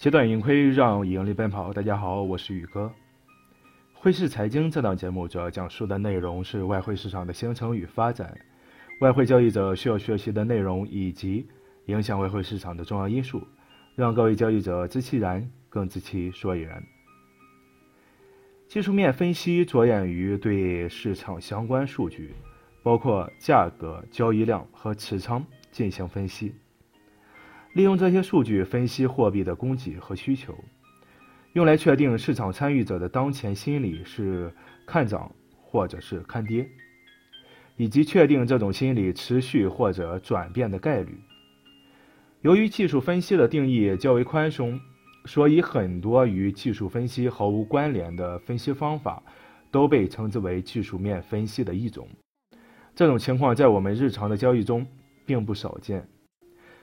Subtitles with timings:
[0.00, 1.74] 切断盈亏，让盈利奔跑。
[1.74, 2.90] 大家好，我是宇哥。
[3.92, 8.34] 汇市财经这档节目主要讲述的内容是外汇市场的形成与发展，
[9.02, 11.46] 外汇交易者需要学习的内容以及
[11.84, 13.46] 影响外汇市场的重要因素，
[13.94, 16.82] 让各位交易者知其然，更知其所以然。
[18.68, 22.34] 技术面分析着眼于对市场相关数据，
[22.82, 26.54] 包括价格、交易量和持仓进行分析。
[27.72, 30.54] 利用这些数据分析货币的供给和需求，
[31.52, 34.52] 用来确定市场参与者的当前心理是
[34.86, 35.30] 看涨
[35.62, 36.68] 或者是看跌，
[37.76, 41.18] 以及确定这种心理持续或者转变的概率。
[42.40, 44.80] 由于技术分析的定义较为宽松，
[45.26, 49.22] 所以很多与技术分析毫无关联的分析方法
[49.70, 52.08] 都被称之为技术面分析的一种。
[52.96, 54.84] 这种情况在我们日常的交易中
[55.24, 56.08] 并不少见。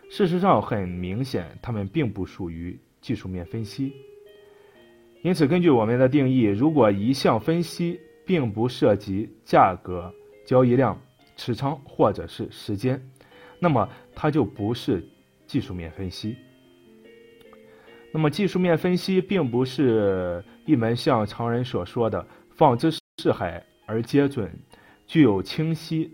[0.09, 3.93] 事实上，很明显，它们并不属于技术面分析。
[5.21, 10.13] 因此，根据我们的定义，如果一项分析并不涉及价格、
[10.45, 10.99] 交易量、
[11.35, 13.01] 持仓或者是时间，
[13.59, 15.03] 那么它就不是
[15.45, 16.37] 技术面分析。
[18.13, 22.89] 那么，技术面分析并不是一门像常人所说的“放之
[23.21, 24.49] 四海而皆准”、
[25.05, 26.09] 具有清晰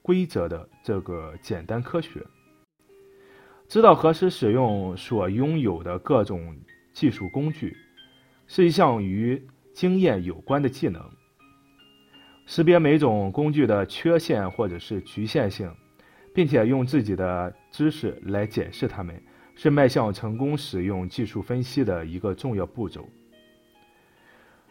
[0.00, 2.24] 规则的这个简单科学。
[3.68, 6.56] 知道何时使用所拥有的各种
[6.94, 7.76] 技术工具，
[8.46, 11.02] 是一项与经验有关的技能。
[12.46, 15.70] 识别每种工具的缺陷或者是局限性，
[16.34, 19.22] 并且用自己的知识来解释它们，
[19.54, 23.06] 是迈向成功使用技术分析的一个重要步骤。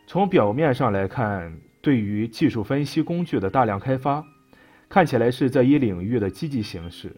[0.08, 4.26] 从表面上来看，对于技术分析工具的大量开发，
[4.90, 7.16] 看起来是这一领域的积极形式。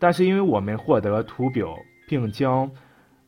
[0.00, 1.76] 但是，因为我们获得图表
[2.08, 2.68] 并将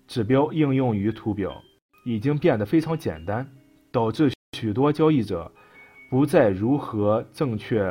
[0.09, 1.63] 指标应用于图表，
[2.07, 3.47] 已经变得非常简单，
[3.91, 5.53] 导致许多交易者
[6.11, 7.85] 不再如何正确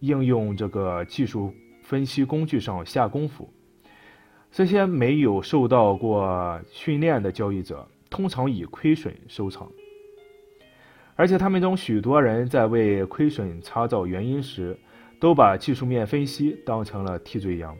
[0.00, 1.50] 应用这个技术
[1.82, 3.50] 分析工具上下功夫。
[4.50, 9.72] 这些没有受到过训练的交易者，通常以亏损收场。
[11.14, 14.78] 而且，他们中许多人在为亏损查找原因时，
[15.18, 17.76] 都把技术面分析当成了替罪羊。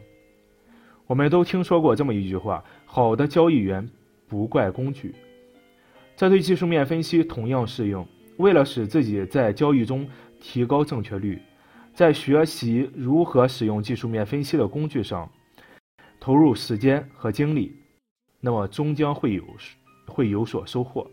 [1.05, 3.87] 我们都听说过这么一句话：“好的交易员
[4.27, 5.15] 不怪工具。”
[6.17, 8.05] 这对技术面分析同样适用。
[8.37, 10.07] 为了使自己在交易中
[10.39, 11.41] 提高正确率，
[11.93, 15.27] 在学习如何使用技术面分析的工具上
[16.19, 17.75] 投入时间和精力，
[18.39, 19.43] 那么终将会有
[20.07, 21.09] 会有所收获。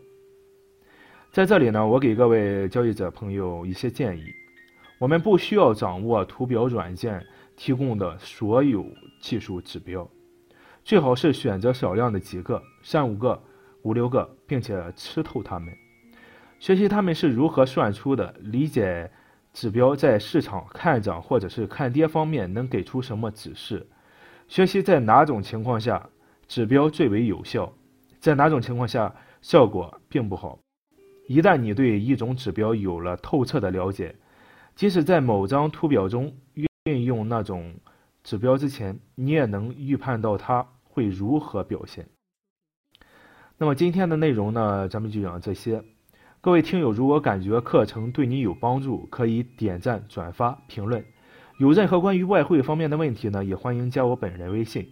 [1.31, 4.25] 在这里呢，我给各位交易者朋友一些建议。
[4.97, 7.25] 我们不需要掌握图表软件
[7.55, 8.85] 提供的所有
[9.19, 10.09] 技术指标，
[10.83, 13.41] 最好是选择少量的几个、三五个、
[13.83, 15.73] 五六个，并且吃透它们，
[16.59, 19.11] 学习它们是如何算出的，理解
[19.51, 23.85] 指标在市场看涨或者是看跌方面能给出什么指示，
[24.47, 26.09] 学习在哪种情况下
[26.47, 27.73] 指标最为有效，
[28.19, 30.57] 在哪种情况下效果并不好。
[31.27, 34.15] 一旦你对一种指标有了透彻的了解，
[34.75, 36.35] 即使在某张图表中
[36.83, 37.73] 运用那种
[38.23, 42.05] 指标之前，你也能预判到它会如何表现。
[43.57, 45.81] 那么今天的内容呢，咱们就讲这些。
[46.41, 51.03] 各位听友，如果感觉课程对你有帮助，可以点赞、转发、评论。
[51.57, 54.85] 有任何关于外汇方面的问题呢，也欢迎加我本人微信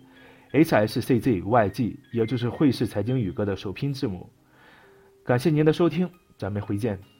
[0.54, 4.30] ：hsczyg，也就是汇市财经宇哥的首拼字母。
[5.26, 7.13] 感谢您的收听，咱们回见。